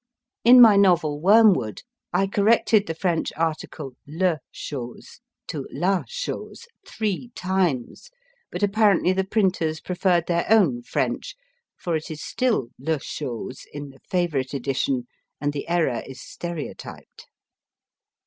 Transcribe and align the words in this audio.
In 0.43 0.59
my 0.59 0.77
novel 0.77 1.21
* 1.21 1.21
Wormwood 1.21 1.83
I 2.11 2.25
corrected 2.25 2.87
the 2.87 2.95
French 2.95 3.31
article 3.37 3.91
le 4.07 4.39
chose 4.51 5.19
to 5.45 5.67
la 5.71 6.05
chose 6.07 6.65
three 6.87 7.29
times, 7.35 8.09
but 8.51 8.63
apparently 8.63 9.13
the 9.13 9.23
printers 9.23 9.79
preferred 9.79 10.25
their 10.25 10.47
own 10.49 10.81
French, 10.81 11.35
for 11.77 11.95
it 11.95 12.09
is 12.09 12.23
still 12.23 12.69
le 12.79 12.97
chose 12.99 13.67
in 13.71 13.89
the 13.91 13.99
Favorite 13.99 14.55
edition, 14.55 15.05
and 15.39 15.53
the 15.53 15.67
error 15.69 16.01
is 16.07 16.19
stereotyped. 16.19 17.27